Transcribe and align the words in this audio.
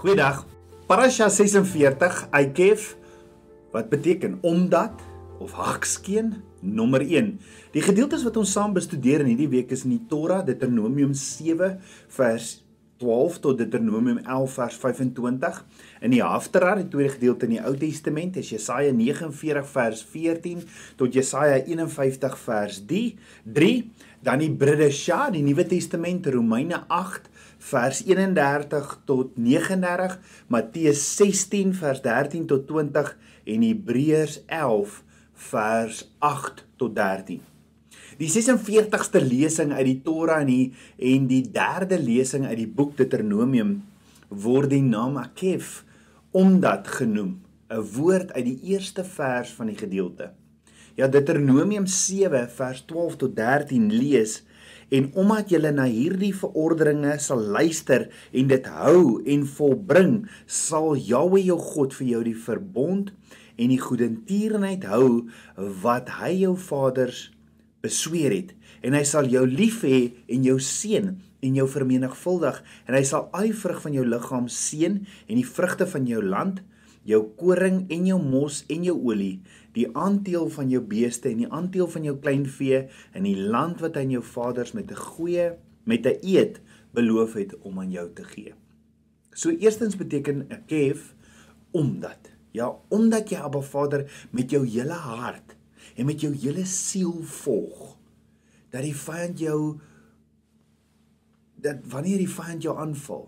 Goeiedag. 0.00 0.46
Parasha 0.88 1.26
46 1.28 2.28
Aikef 2.32 2.96
wat 3.68 3.90
beteken 3.92 4.38
omdat 4.40 5.02
of 5.38 5.52
hakskeen 5.52 6.38
nommer 6.64 7.04
1. 7.04 7.34
Die 7.74 7.82
gedeeltes 7.84 8.24
wat 8.24 8.38
ons 8.40 8.54
saam 8.56 8.72
bestudeer 8.72 9.20
in 9.20 9.28
hierdie 9.34 9.50
week 9.52 9.74
is 9.76 9.84
in 9.84 9.92
die 9.98 10.06
Torah 10.08 10.40
Deuteronomium 10.46 11.12
7 11.12 11.76
vers 12.16 12.48
12 13.00 13.40
tot 13.40 13.58
Deuteronomium 13.58 14.18
11 14.18 14.52
vers 14.52 14.76
25. 14.76 15.64
In 16.04 16.12
die 16.12 16.22
Haftarah, 16.22 16.76
die 16.76 16.88
tweede 16.92 17.14
gedeelte 17.14 17.48
in 17.48 17.56
die 17.56 17.62
Ou 17.64 17.72
Testament, 17.80 18.36
is 18.36 18.52
Jesaja 18.52 18.92
49 18.92 19.66
vers 19.72 20.04
14 20.12 20.62
tot 21.00 21.16
Jesaja 21.16 21.62
51 21.64 22.38
vers 22.44 22.82
3. 22.86 23.74
Dan 24.20 24.42
die 24.44 24.50
Bridesha, 24.52 25.30
die 25.32 25.42
Nuwe 25.42 25.64
Testament, 25.66 26.28
Romeine 26.28 26.84
8 26.88 27.30
vers 27.70 28.04
31 28.04 28.98
tot 29.08 29.36
39, 29.40 30.18
Matteus 30.52 31.04
16 31.16 31.72
vers 31.80 32.02
13 32.04 32.48
tot 32.52 32.68
20 32.68 33.14
en 33.48 33.68
Hebreërs 33.68 34.42
11 34.46 35.00
vers 35.50 36.04
8 36.20 36.66
tot 36.76 36.96
13. 36.96 37.49
Die 38.20 38.28
46ste 38.28 39.22
lesing 39.24 39.70
uit 39.72 39.86
die 39.86 40.00
Torah 40.04 40.42
en 40.42 40.50
die 40.50 40.74
en 41.08 41.28
die 41.30 41.40
derde 41.54 41.96
lesing 41.96 42.42
uit 42.44 42.58
die 42.58 42.68
boek 42.68 42.98
Deuteronomium 42.98 43.78
word 44.28 44.74
die 44.74 44.82
naam 44.84 45.16
Akef 45.16 45.78
omdat 46.36 46.90
genoem, 46.98 47.40
'n 47.72 47.86
woord 47.94 48.34
uit 48.36 48.44
die 48.44 48.74
eerste 48.74 49.04
vers 49.04 49.54
van 49.56 49.72
die 49.72 49.78
gedeelte. 49.80 50.34
Ja 51.00 51.08
Deuteronomium 51.08 51.86
7 51.86 52.44
vers 52.58 52.84
12 52.84 53.16
tot 53.16 53.36
13 53.36 53.88
lees 53.88 54.42
en 54.90 55.08
omdat 55.14 55.48
jy 55.48 55.72
na 55.72 55.88
hierdie 55.88 56.34
verordeninge 56.36 57.18
sal 57.18 57.40
luister 57.40 58.10
en 58.32 58.46
dit 58.52 58.66
hou 58.66 59.22
en 59.24 59.46
volbring, 59.46 60.28
sal 60.46 60.92
Jahwe 60.94 61.40
jou 61.40 61.58
God 61.58 61.94
vir 61.94 62.06
jou 62.06 62.22
die 62.24 62.36
verbond 62.36 63.12
en 63.56 63.68
die 63.68 63.80
goedertierenheid 63.80 64.84
hou 64.84 65.28
wat 65.56 66.20
hy 66.20 66.34
jou 66.44 66.56
vaders 66.56 67.30
besweer 67.80 68.32
het. 68.32 68.54
En 68.82 68.92
hy 68.92 69.04
sal 69.04 69.28
jou 69.28 69.46
lief 69.46 69.82
hê 69.82 70.12
en 70.28 70.44
jou 70.44 70.58
seën 70.60 71.12
en 71.40 71.54
jou 71.54 71.68
vermenigvuldig. 71.68 72.62
En 72.86 72.94
hy 72.94 73.04
sal 73.04 73.28
al 73.32 73.50
die 73.50 73.56
vrug 73.56 73.80
van 73.82 73.92
jou 73.92 74.04
liggaam 74.04 74.48
seën 74.48 75.00
en 75.28 75.36
die 75.36 75.46
vrugte 75.46 75.86
van 75.86 76.06
jou 76.06 76.22
land 76.22 76.60
jou 77.08 77.20
koring 77.40 77.84
en 77.92 78.06
jou 78.08 78.18
mos 78.20 78.62
en 78.68 78.84
jou 78.84 78.96
olie 79.08 79.40
die 79.76 79.86
aandeel 79.96 80.48
van 80.52 80.70
jou 80.72 80.80
beeste 80.84 81.30
en 81.30 81.44
die 81.44 81.50
aandeel 81.50 81.88
van 81.90 82.06
jou 82.06 82.16
kleinvee 82.22 82.82
in 83.16 83.28
die 83.28 83.36
land 83.38 83.80
wat 83.84 83.96
hy 83.96 84.04
aan 84.06 84.16
jou 84.18 84.24
vaders 84.34 84.74
met 84.74 84.90
'n 84.90 85.02
goeie 85.14 85.52
met 85.84 86.06
'n 86.06 86.18
eed 86.22 86.60
beloof 86.92 87.34
het 87.34 87.54
om 87.62 87.78
aan 87.78 87.90
jou 87.90 88.08
te 88.14 88.24
gee. 88.24 88.54
So 89.32 89.50
eerstens 89.50 89.96
beteken 89.96 90.46
'n 90.50 90.64
kef 90.66 91.14
omdat. 91.70 92.30
Ja 92.52 92.76
omdat 92.88 93.30
jy 93.30 93.36
Abba 93.36 93.60
Vader 93.60 94.28
met 94.30 94.50
jou 94.50 94.66
hele 94.66 94.92
hart 94.92 95.56
en 95.96 96.06
met 96.06 96.20
jou 96.20 96.32
hele 96.34 96.64
siel 96.66 97.14
volg 97.42 97.96
dat 98.70 98.82
die 98.86 98.96
vyand 98.96 99.40
jou 99.42 99.78
dat 101.60 101.82
wanneer 101.92 102.20
die 102.22 102.30
vyand 102.30 102.64
jou 102.64 102.76
aanval 102.78 103.26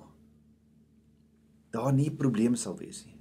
daar 1.73 1.93
nie 1.97 2.11
probleem 2.13 2.55
sal 2.59 2.77
wees 2.77 3.05
nie. 3.07 3.17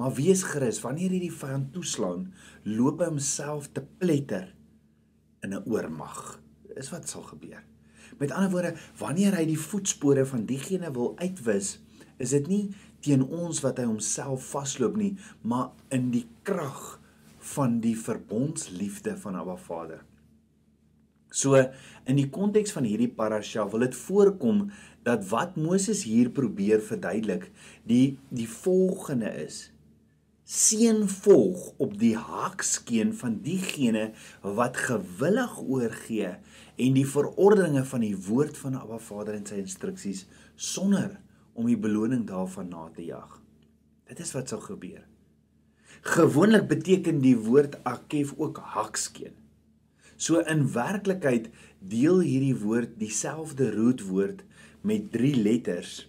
Maar 0.00 0.14
wees 0.16 0.42
gerus 0.48 0.80
wanneer 0.80 1.12
hierdie 1.12 1.34
vyand 1.34 1.74
toeslaan 1.74 2.30
loop 2.64 3.02
hy 3.02 3.10
homself 3.10 3.68
te 3.76 3.82
pletter 4.00 4.54
in 5.44 5.52
'n 5.52 5.64
oormag. 5.68 6.40
Is 6.76 6.90
wat 6.90 7.08
sal 7.08 7.22
gebeur. 7.22 7.64
Met 8.18 8.30
ander 8.30 8.50
woorde 8.50 8.76
wanneer 8.96 9.36
hy 9.36 9.44
die 9.44 9.58
voetspore 9.60 10.26
van 10.26 10.46
diegene 10.46 10.92
wil 10.92 11.12
uitwis 11.18 11.80
is 12.16 12.30
dit 12.30 12.46
nie 12.46 12.74
teen 13.00 13.22
ons 13.22 13.60
wat 13.60 13.78
hy 13.78 13.84
homself 13.84 14.44
vasloop 14.52 14.96
nie 14.96 15.16
maar 15.42 15.70
in 15.88 16.10
die 16.10 16.26
krag 16.42 16.99
van 17.54 17.80
die 17.82 17.96
verbondsliefde 17.98 19.16
van 19.16 19.36
Abba 19.40 19.56
Vader. 19.56 20.04
So 21.30 21.58
in 22.10 22.18
die 22.18 22.28
konteks 22.30 22.74
van 22.74 22.86
hierdie 22.88 23.10
parasha 23.14 23.66
wil 23.70 23.84
dit 23.86 23.94
voorkom 23.94 24.64
dat 25.06 25.28
wat 25.30 25.56
Moses 25.56 26.02
hier 26.04 26.30
probeer 26.34 26.82
verduidelik, 26.82 27.50
die 27.86 28.18
die 28.34 28.48
volgende 28.50 29.30
is: 29.44 29.68
seën 30.50 31.04
volg 31.08 31.68
op 31.78 31.94
die 31.98 32.16
hakskeen 32.18 33.14
van 33.14 33.38
diegene 33.44 34.10
wat 34.42 34.80
gewillig 34.88 35.60
oorgee 35.62 36.34
en 36.80 36.96
die 36.98 37.06
verordeninge 37.06 37.84
van 37.86 38.02
die 38.02 38.16
woord 38.26 38.58
van 38.58 38.78
Abba 38.80 38.98
Vader 38.98 39.38
en 39.38 39.46
sy 39.46 39.60
instruksies 39.62 40.26
sonder 40.56 41.14
om 41.54 41.70
die 41.70 41.78
beloning 41.78 42.26
daarvan 42.26 42.70
na 42.74 42.88
te 42.94 43.06
jag. 43.06 43.38
Dit 44.10 44.18
is 44.18 44.34
wat 44.34 44.50
sou 44.50 44.58
gebeur. 44.64 45.09
Gewoonlik 46.00 46.64
beteken 46.68 47.18
die 47.20 47.36
woord 47.36 47.74
akef 47.84 48.32
ook 48.40 48.56
hakskeen. 48.72 49.34
So 50.16 50.40
in 50.48 50.62
werklikheid 50.72 51.50
deel 51.78 52.22
hierdie 52.24 52.56
woord 52.56 52.94
dieselfde 52.96 53.68
roetwoord 53.74 54.40
met 54.80 55.10
3 55.12 55.36
letters 55.42 56.08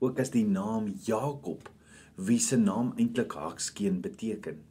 ook 0.00 0.22
as 0.24 0.32
die 0.32 0.46
naam 0.48 0.88
Jakob 1.04 1.68
wie 2.16 2.40
se 2.40 2.56
naam 2.56 2.94
eintlik 2.96 3.36
hakskeen 3.36 4.00
beteken. 4.00 4.64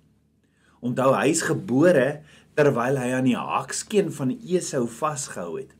Onthou 0.81 1.13
hy 1.13 1.29
is 1.29 1.45
gebore 1.45 2.23
terwyl 2.57 2.97
hy 2.97 3.13
aan 3.13 3.29
die 3.29 3.37
hakskeen 3.37 4.09
van 4.09 4.33
Esau 4.33 4.87
vasgehou 4.89 5.59
het. 5.59 5.75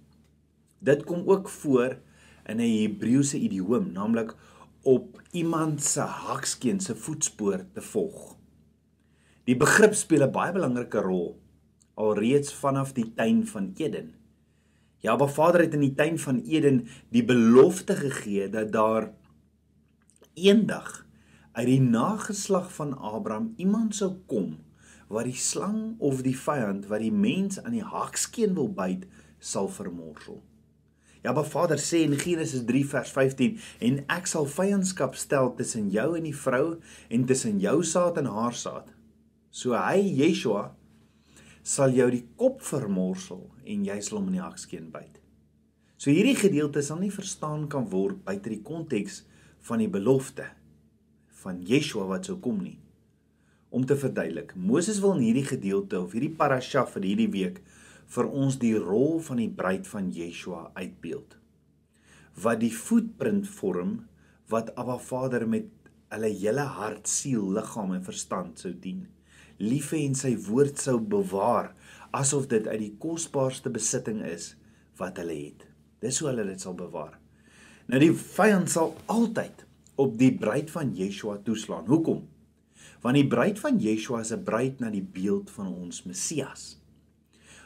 Dit 0.78 1.08
kom 1.10 1.26
ook 1.26 1.50
voor 1.50 1.98
in 2.46 2.62
'n 2.62 2.70
Hebreëse 2.70 3.38
idioom, 3.38 3.92
naamlik 3.98 4.36
op 4.84 5.22
iemand 5.32 5.82
se 5.84 6.02
hakskeen 6.02 6.80
se 6.80 6.96
voetspoor 6.96 7.66
te 7.74 7.82
volg. 7.82 8.39
Die 9.50 9.58
begrip 9.58 9.96
speel 9.98 10.22
'n 10.22 10.32
baie 10.32 10.54
belangrike 10.54 11.02
rol 11.02 11.30
alreeds 11.98 12.52
vanaf 12.54 12.92
die 12.94 13.08
tuin 13.18 13.48
van 13.48 13.72
Eden. 13.82 14.12
Ja, 15.02 15.14
Abba 15.14 15.28
Vader 15.28 15.62
het 15.62 15.74
in 15.74 15.82
die 15.82 15.96
tuin 15.96 16.20
van 16.20 16.42
Eden 16.46 16.88
die 17.10 17.24
belofte 17.26 17.96
gegee 17.96 18.50
dat 18.50 18.72
daar 18.72 19.10
eendag 20.34 21.08
uit 21.52 21.66
die 21.66 21.82
nageslag 21.82 22.74
van 22.74 22.94
Abraham 22.98 23.54
iemand 23.58 23.96
sou 23.96 24.12
kom 24.28 24.60
wat 25.08 25.26
die 25.26 25.34
slang 25.36 25.96
of 25.98 26.22
die 26.22 26.38
vyand 26.38 26.86
wat 26.86 27.02
die 27.02 27.12
mens 27.12 27.58
aan 27.64 27.74
die 27.74 27.90
hakskeen 27.96 28.54
wil 28.54 28.70
byt 28.70 29.08
sal 29.40 29.68
vermorsel. 29.68 30.44
Ja, 31.24 31.30
Abba 31.32 31.44
Vader 31.44 31.82
sê 31.82 32.06
in 32.06 32.20
Genesis 32.20 32.62
3 32.70 32.86
vers 32.86 33.18
15 33.18 33.58
en 33.80 34.00
ek 34.14 34.30
sal 34.30 34.46
vyandskap 34.46 35.16
stel 35.16 35.56
tussen 35.56 35.90
jou 35.90 36.16
en 36.18 36.24
die 36.24 36.38
vrou 36.38 36.78
en 37.10 37.26
tussen 37.26 37.60
jou 37.60 37.84
saad 37.84 38.18
en 38.18 38.30
haar 38.30 38.54
saad. 38.54 38.94
So 39.50 39.74
hy 39.74 40.04
Yeshua 40.14 40.68
sal 41.66 41.96
jou 41.98 42.06
die 42.14 42.26
kop 42.38 42.62
vermorsel 42.62 43.48
en 43.66 43.88
jy 43.88 43.98
sal 44.06 44.20
hom 44.20 44.30
in 44.30 44.38
die 44.38 44.44
hakskeen 44.44 44.92
byt. 44.94 45.18
So 45.98 46.14
hierdie 46.14 46.38
gedeelte 46.38 46.84
sal 46.86 47.02
nie 47.02 47.12
verstaan 47.14 47.66
kan 47.72 47.90
word 47.90 48.22
buite 48.28 48.54
die 48.54 48.62
konteks 48.66 49.24
van 49.66 49.82
die 49.82 49.90
belofte 49.90 50.46
van 51.42 51.64
Yeshua 51.66 52.06
wat 52.12 52.30
sou 52.30 52.38
kom 52.44 52.62
nie. 52.62 52.78
Om 53.74 53.86
te 53.90 53.98
verduidelik, 53.98 54.54
Moses 54.56 55.02
wil 55.02 55.18
in 55.18 55.26
hierdie 55.28 55.50
gedeelte 55.50 56.00
of 56.00 56.14
hierdie 56.14 56.34
parasha 56.38 56.86
vir 56.94 57.10
hierdie 57.10 57.30
week 57.34 57.60
vir 58.10 58.30
ons 58.30 58.58
die 58.62 58.76
rol 58.78 59.20
van 59.26 59.42
die 59.42 59.50
bruid 59.50 59.90
van 59.90 60.10
Yeshua 60.14 60.70
uitbeeld. 60.78 61.38
Wat 62.38 62.62
die 62.62 62.74
voetprint 62.74 63.50
vorm 63.50 64.04
wat 64.50 64.76
Abba 64.78 64.98
Vader 65.02 65.46
met 65.50 65.70
hulle 66.14 66.30
hele 66.34 66.66
hart, 66.80 67.10
siel, 67.10 67.50
liggaam 67.58 67.98
en 67.98 68.06
verstand 68.06 68.62
sou 68.62 68.74
dien 68.74 69.08
lief 69.60 69.92
hê 69.92 70.06
en 70.08 70.16
sy 70.16 70.36
woord 70.48 70.80
sou 70.80 70.98
bewaar 71.00 71.74
asof 72.16 72.48
dit 72.50 72.68
uit 72.68 72.80
die 72.82 72.96
kosbaarste 73.02 73.70
besitting 73.70 74.24
is 74.26 74.54
wat 75.00 75.20
hulle 75.22 75.36
het. 75.36 75.66
Dis 76.04 76.20
hoe 76.22 76.32
hulle 76.32 76.46
dit 76.48 76.62
sal 76.62 76.76
bewaar. 76.80 77.20
Nou 77.90 78.00
die 78.02 78.14
vyand 78.14 78.72
sal 78.72 78.96
altyd 79.12 79.66
op 80.00 80.16
die 80.20 80.32
bruid 80.32 80.72
van 80.72 80.94
Yeshua 80.96 81.40
toeslaan. 81.44 81.88
Hoekom? 81.90 82.24
Want 83.04 83.20
die 83.20 83.28
bruid 83.28 83.60
van 83.60 83.80
Yeshua 83.80 84.22
is 84.22 84.32
'n 84.32 84.44
bruid 84.44 84.80
na 84.80 84.90
die 84.90 85.04
beeld 85.04 85.50
van 85.52 85.68
ons 85.68 86.04
Messias. 86.04 86.80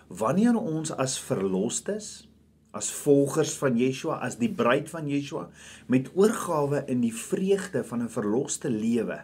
Wanneer 0.07 0.55
ons 0.55 0.91
as 0.91 1.17
verlosstes, 1.19 2.27
as 2.71 2.91
volgers 2.91 3.53
van 3.57 3.77
Yeshua, 3.77 4.19
as 4.19 4.37
die 4.37 4.49
bruid 4.49 4.89
van 4.89 5.07
Yeshua 5.07 5.49
met 5.87 6.09
oorgawe 6.13 6.83
in 6.87 7.01
die 7.01 7.13
vreugde 7.13 7.83
van 7.83 8.01
'n 8.03 8.09
verloste 8.09 8.69
lewe 8.69 9.23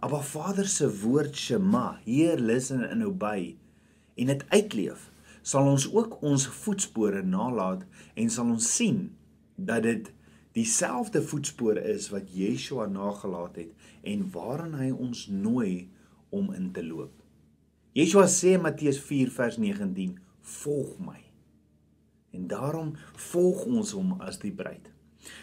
Abba 0.00 0.22
Vader 0.22 0.66
se 0.68 0.88
woord 1.02 1.36
Shema, 1.36 1.98
heer 2.04 2.40
listen 2.40 2.82
en 2.88 3.04
obey 3.06 3.56
en 4.14 4.30
dit 4.30 4.44
uitleef, 4.54 5.10
sal 5.42 5.68
ons 5.68 5.86
ook 5.92 6.20
ons 6.24 6.46
voetspore 6.62 7.22
nalat 7.26 7.82
en 8.14 8.30
sal 8.30 8.52
ons 8.54 8.68
sien 8.76 9.08
dat 9.56 9.84
dit 9.86 10.10
dieselfde 10.54 11.22
voetspore 11.22 11.82
is 11.94 12.08
wat 12.14 12.30
Yeshua 12.34 12.86
nagelaat 12.86 13.58
het 13.64 13.90
en 14.06 14.24
waaraan 14.34 14.76
hy 14.78 14.90
ons 14.94 15.26
nooi 15.30 15.90
om 16.34 16.52
in 16.54 16.70
te 16.72 16.84
loop. 16.86 17.12
Yeshua 17.94 18.26
sê 18.30 18.54
in 18.56 18.64
Matteus 18.64 18.98
4 19.02 19.30
vers 19.34 19.58
19: 19.58 20.18
"Volg 20.40 20.98
my." 20.98 21.20
En 22.34 22.46
daarom 22.46 22.94
volg 23.30 23.64
ons 23.64 23.92
hom 23.92 24.16
as 24.20 24.38
die 24.38 24.52
bruid. 24.52 24.90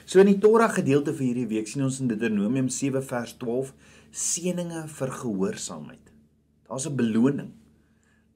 So 0.06 0.20
in 0.20 0.28
die 0.28 0.40
Torah 0.40 0.72
gedeelte 0.74 1.14
vir 1.14 1.26
hierdie 1.26 1.48
week 1.48 1.68
sien 1.68 1.84
ons 1.84 2.00
in 2.04 2.10
Deuteronomium 2.12 2.70
7 2.70 3.02
vers 3.04 3.34
12 3.38 3.74
seëninge 4.12 4.88
vir 4.88 5.12
gehoorsaamheid. 5.12 6.12
Daar's 6.68 6.88
'n 6.88 6.96
beloning. 6.96 7.52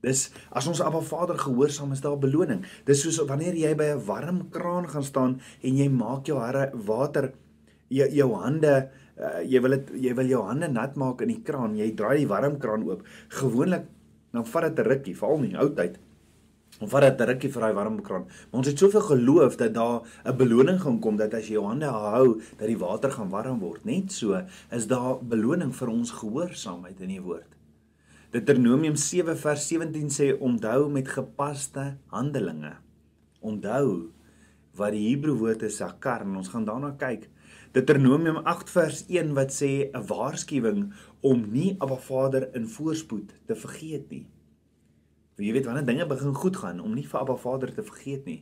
Dis 0.02 0.32
as 0.52 0.68
ons 0.68 0.82
Abba 0.82 1.02
Vader 1.02 1.38
gehoorsaam 1.38 1.92
is, 1.92 2.02
daar 2.02 2.16
'n 2.16 2.20
beloning. 2.20 2.66
Dis 2.86 3.02
soos 3.02 3.18
wanneer 3.26 3.56
jy 3.56 3.76
by 3.76 3.84
'n 3.96 4.06
warm 4.06 4.50
kraan 4.50 4.88
gaan 4.88 5.04
staan 5.04 5.42
en 5.62 5.78
jy 5.78 5.90
maak 5.90 6.26
jou 6.26 6.40
hare 6.40 6.72
water 6.74 7.34
jou, 7.90 8.10
jou 8.10 8.34
hande 8.34 8.90
uh, 9.20 9.42
jy 9.44 9.62
wil 9.62 9.72
dit 9.78 9.92
jy 10.08 10.14
wil 10.16 10.28
jou 10.28 10.44
hande 10.44 10.68
nat 10.68 10.96
maak 10.96 11.22
in 11.22 11.28
die 11.28 11.42
kraan. 11.44 11.78
Jy 11.78 11.94
draai 11.96 12.18
die 12.18 12.28
warm 12.28 12.60
kraan 12.60 12.84
oop. 12.84 13.04
Gewoonlik 13.30 13.86
dan 14.32 14.46
vat 14.46 14.64
dit 14.64 14.86
'n 14.86 14.90
rukkie, 14.90 15.16
veral 15.16 15.44
in 15.44 15.50
die 15.50 15.60
ou 15.60 15.70
tyd. 15.74 16.00
Om 16.80 16.90
vat 16.92 17.02
dit 17.02 17.22
'n 17.22 17.30
rukkie 17.30 17.52
vir 17.52 17.62
daai 17.62 17.74
warm 17.74 18.02
kraan. 18.02 18.26
Maar 18.26 18.60
ons 18.60 18.68
het 18.68 18.80
soveel 18.80 19.02
geloof 19.02 19.56
dat 19.56 19.74
daar 19.74 20.02
'n 20.26 20.38
beloning 20.38 20.82
gaan 20.82 21.00
kom 21.00 21.16
dat 21.18 21.34
as 21.34 21.48
jy 21.48 21.54
jou 21.54 21.66
hande 21.66 21.86
hou, 21.86 22.42
dat 22.58 22.68
die 22.68 22.78
water 22.78 23.12
gaan 23.12 23.30
warm 23.30 23.60
word. 23.60 23.86
Net 23.86 24.12
so 24.12 24.42
is 24.72 24.88
daar 24.88 25.24
beloning 25.24 25.76
vir 25.76 25.88
ons 25.88 26.12
gehoorsaamheid 26.12 27.00
in 27.02 27.10
die 27.10 27.22
woord. 27.22 27.56
Deuteronomium 28.32 28.96
7 28.96 29.38
vers 29.38 29.68
17 29.68 30.10
sê 30.10 30.34
onthou 30.40 30.90
met 30.90 31.08
gepaste 31.08 31.98
handelinge. 32.12 32.74
Onthou 33.40 34.12
wat 34.76 34.92
die 34.92 35.06
Hebreë 35.16 35.38
woord 35.40 35.64
is 35.64 35.78
sakar 35.78 36.22
en 36.22 36.36
ons 36.36 36.50
gaan 36.52 36.66
daarna 36.66 36.92
kyk. 37.00 37.30
Deuteronomium 37.72 38.42
8 38.44 38.70
vers 38.70 39.06
1 39.08 39.34
wat 39.34 39.52
sê 39.52 39.90
'n 39.94 40.08
waarskuwing 40.08 40.94
om 41.22 41.46
nie 41.52 41.76
Abba 41.80 41.96
Vader 41.96 42.50
in 42.56 42.68
voorspoed 42.68 43.34
te 43.48 43.56
vergeet 43.56 44.10
nie. 44.10 44.28
Wie 45.36 45.54
weet 45.54 45.66
wanneer 45.66 45.86
dinge 45.86 46.08
begin 46.08 46.34
goed 46.34 46.58
gaan 46.58 46.80
om 46.80 46.94
nie 46.96 47.08
vir 47.08 47.20
Abba 47.20 47.36
Vader 47.36 47.74
te 47.74 47.84
vergeet 47.84 48.26
nie. 48.26 48.42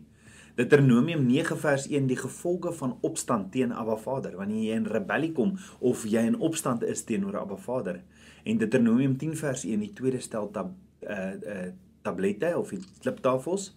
Deuteronomium 0.56 1.24
9 1.26 1.58
vers 1.58 1.88
1 1.90 2.08
die 2.08 2.18
gevolge 2.18 2.74
van 2.78 2.98
opstand 3.02 3.52
teen 3.52 3.72
Abba 3.74 3.96
Vader 3.98 4.36
wanneer 4.38 4.68
jy 4.68 4.76
in 4.78 4.86
rebellie 4.86 5.32
kom 5.34 5.56
of 5.80 6.04
jy 6.06 6.22
in 6.30 6.38
opstand 6.38 6.86
is 6.86 7.02
teenoor 7.10 7.40
Abba 7.42 7.58
Vader. 7.58 8.04
En 8.46 8.62
Deuteronomium 8.62 9.18
10 9.18 9.34
vers 9.40 9.66
1 9.66 9.82
die 9.82 9.94
tweede 9.98 10.22
stel 10.22 10.52
tab 10.54 10.76
uh 11.02 11.34
uh 11.34 11.72
tablette 12.04 12.52
of 12.60 12.70
die 12.76 12.82
kliptafels. 13.02 13.72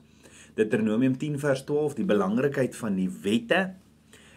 Deuteronomium 0.58 1.16
10 1.16 1.38
vers 1.38 1.64
12 1.64 1.94
die 1.94 2.04
belangrikheid 2.04 2.76
van 2.76 2.96
die 2.98 3.08
wette. 3.22 3.60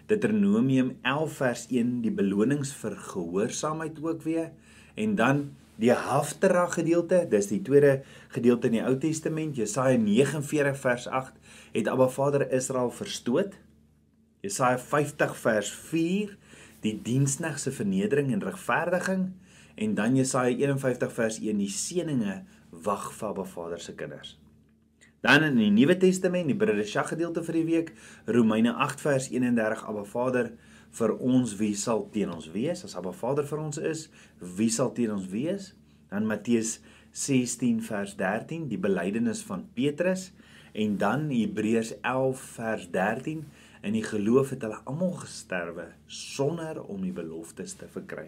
Deuteronomium 0.08 0.94
11 1.02 1.40
vers 1.42 1.66
1 1.68 1.96
die 2.06 2.14
belonings 2.14 2.72
vir 2.80 2.96
gehoorsaamheid 3.10 4.00
ook 4.04 4.24
weer. 4.24 4.52
En 4.96 5.16
dan 5.16 5.50
die 5.80 5.94
haftara 5.96 6.66
gedeelte, 6.74 7.24
dis 7.32 7.48
die 7.52 7.62
tweede 7.64 8.02
gedeelte 8.36 8.68
in 8.68 8.78
die 8.80 8.84
Ou 8.84 8.98
Testament, 9.00 9.56
Jesaja 9.58 9.98
49 9.98 10.78
vers 10.78 11.08
8 11.08 11.34
het 11.74 11.88
Abba 11.88 12.10
Vader 12.12 12.46
Israel 12.52 12.92
verstoot. 12.92 13.56
Jesaja 14.44 14.78
50 14.80 15.36
vers 15.40 15.72
4 15.92 16.36
die 16.84 16.96
diensneg 17.04 17.58
se 17.60 17.72
vernedering 17.76 18.32
en 18.32 18.44
regverdiging 18.44 19.30
En 19.80 19.96
dan 19.96 20.16
Jesaja 20.16 20.56
51 20.56 21.14
vers 21.14 21.40
1 21.40 21.60
die 21.62 21.72
seëninge 21.72 22.42
wag 22.84 23.06
vir 23.16 23.30
Abba 23.30 23.46
Vader 23.48 23.80
se 23.80 23.94
kinders. 23.96 24.34
Dan 25.24 25.46
in 25.48 25.56
die 25.56 25.70
Nuwe 25.72 25.96
Testament, 26.00 26.52
die 26.52 26.56
Bridesha 26.56 27.06
gedeelte 27.08 27.44
vir 27.48 27.56
die 27.60 27.64
week, 27.68 27.94
Romeine 28.28 28.74
8 28.76 29.00
vers 29.04 29.30
31 29.32 29.86
Abba 29.88 30.04
Vader 30.04 30.52
vir 30.98 31.14
ons 31.18 31.56
wie 31.60 31.76
sal 31.78 32.08
teen 32.14 32.32
ons 32.34 32.50
wees? 32.54 32.84
As 32.84 32.96
Abba 32.98 33.14
Vader 33.16 33.46
vir 33.46 33.62
ons 33.62 33.78
is, 33.78 34.08
wie 34.40 34.70
sal 34.74 34.94
teen 34.98 35.14
ons 35.14 35.30
wees? 35.32 35.74
Dan 36.10 36.28
Matteus 36.30 36.80
16 37.14 37.82
vers 37.86 38.16
13, 38.18 38.68
die 38.70 38.82
belydenis 38.82 39.42
van 39.46 39.66
Petrus 39.74 40.30
en 40.74 40.98
dan 41.02 41.30
Hebreërs 41.34 41.96
11 42.02 42.42
vers 42.58 42.90
13 42.94 43.46
in 43.82 43.96
die 43.96 44.04
geloof 44.04 44.54
het 44.54 44.66
hulle 44.66 44.82
almal 44.90 45.16
gesterwe 45.22 45.88
sonder 46.06 46.82
om 46.84 47.02
die 47.06 47.16
beloftes 47.16 47.78
te 47.80 47.88
verkry. 47.90 48.28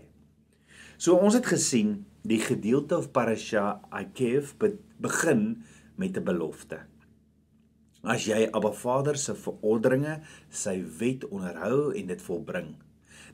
So 1.02 1.18
ons 1.18 1.36
het 1.38 1.48
gesien 1.50 2.04
die 2.28 2.40
gedeelte 2.42 2.98
of 3.02 3.12
parasha 3.14 3.82
Akev 3.90 4.54
begin 5.02 5.64
met 5.96 6.18
'n 6.18 6.24
belofte. 6.24 6.80
As 8.02 8.26
jy 8.26 8.48
Abba 8.50 8.72
Vader 8.74 9.18
se 9.18 9.36
verordeninge, 9.38 10.20
sy 10.50 10.80
wet 10.98 11.28
onderhou 11.30 11.92
en 11.94 12.08
dit 12.10 12.24
volbring, 12.26 12.74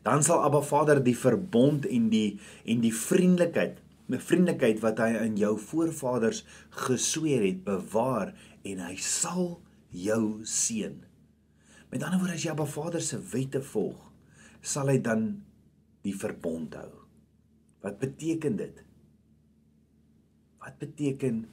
dan 0.03 0.23
sal 0.23 0.43
Abba 0.43 0.59
Vader 0.63 0.99
die 1.03 1.15
verbond 1.15 1.87
en 1.87 2.09
die 2.11 2.39
en 2.67 2.83
die 2.83 2.93
vriendelikheid, 2.93 3.79
met 4.11 4.23
vriendelikheid 4.23 4.83
wat 4.83 4.99
hy 5.03 5.13
aan 5.19 5.39
jou 5.39 5.53
voorvaders 5.59 6.43
gesweer 6.83 7.43
het, 7.47 7.63
bewaar 7.63 8.33
en 8.67 8.83
hy 8.83 8.95
sal 9.03 9.57
jou 9.91 10.43
seën. 10.47 10.99
Met 11.91 12.03
ander 12.03 12.19
woorde 12.19 12.35
as 12.35 12.43
jy 12.43 12.51
Abba 12.51 12.67
Vader 12.67 13.03
se 13.03 13.19
wette 13.31 13.63
volg, 13.71 13.99
sal 14.59 14.91
hy 14.91 14.99
dan 15.03 15.29
die 16.03 16.15
verbond 16.15 16.75
hou. 16.75 16.91
Wat 17.83 17.99
beteken 18.03 18.59
dit? 18.59 18.83
Wat 20.59 20.75
beteken 20.81 21.45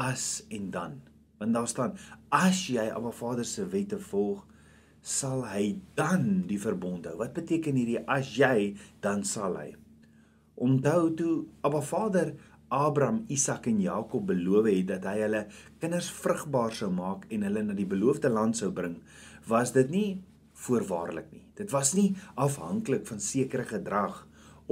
as 0.00 0.46
en 0.48 0.70
dan? 0.72 1.02
Want 1.44 1.56
daar 1.58 1.68
staan 1.68 1.96
as 2.32 2.62
jy 2.72 2.88
Abba 2.88 3.10
Vader 3.12 3.44
se 3.44 3.66
wette 3.68 3.98
volg, 4.00 4.40
sal 5.04 5.42
hy 5.44 5.74
dan 5.98 6.46
die 6.48 6.56
verbond 6.60 7.04
hou. 7.04 7.18
Wat 7.20 7.34
beteken 7.36 7.76
hierdie 7.76 8.00
as 8.08 8.30
jy 8.38 8.72
dan 9.04 9.26
sal 9.28 9.58
hy? 9.60 9.74
Onthou 10.56 11.12
toe 11.18 11.34
Abba 11.66 11.82
Vader 11.84 12.32
Abraham, 12.72 13.20
Isak 13.28 13.68
en 13.68 13.82
Jakob 13.84 14.24
beloof 14.32 14.70
het 14.70 14.88
dat 14.94 15.04
hy 15.10 15.18
hulle 15.20 15.44
kinders 15.82 16.08
vrugbaar 16.16 16.72
sou 16.72 16.88
maak 16.94 17.28
en 17.28 17.44
hulle 17.44 17.62
na 17.68 17.76
die 17.76 17.88
beloofde 17.92 18.32
land 18.32 18.56
sou 18.56 18.72
bring, 18.72 18.96
was 19.46 19.76
dit 19.76 19.92
nie 19.92 20.08
voorwaardelik 20.64 21.28
nie. 21.34 21.44
Dit 21.60 21.76
was 21.76 21.92
nie 21.94 22.14
afhanklik 22.40 23.04
van 23.10 23.20
sekere 23.20 23.68
gedrag 23.68 24.22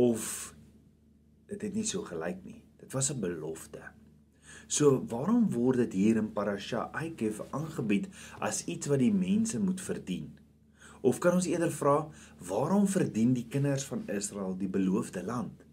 of 0.00 0.54
dit 1.52 1.68
het 1.68 1.74
nie 1.76 1.84
so 1.84 2.00
gelyk 2.08 2.40
nie. 2.48 2.62
Dit 2.80 2.96
was 2.96 3.12
'n 3.12 3.20
belofte. 3.20 3.92
So 4.72 5.02
waarom 5.10 5.50
word 5.52 5.82
dit 5.82 5.98
hier 6.00 6.16
in 6.16 6.30
Parasha 6.32 6.86
Aikef 6.96 7.42
aangebied 7.52 8.06
as 8.40 8.62
iets 8.72 8.88
wat 8.88 9.02
die 9.02 9.12
mense 9.12 9.58
moet 9.60 9.82
verdien? 9.84 10.30
Of 11.04 11.18
kan 11.20 11.36
ons 11.36 11.48
eerder 11.50 11.72
vra, 11.74 11.96
waarom 12.48 12.86
verdien 12.88 13.34
die 13.36 13.44
kinders 13.52 13.84
van 13.90 14.06
Israel 14.08 14.54
die 14.56 14.70
beloofde 14.72 15.24
land? 15.26 15.66